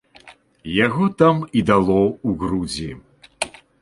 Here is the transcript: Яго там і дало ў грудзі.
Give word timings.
Яго 0.85 1.05
там 1.19 1.35
і 1.61 1.63
дало 1.71 2.01
ў 2.07 2.29
грудзі. 2.45 2.91